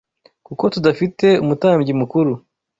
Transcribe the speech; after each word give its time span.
Kuko 0.47 0.63
tudafite 0.73 1.27
umutambyi 1.43 1.93
mukuru 2.01 2.31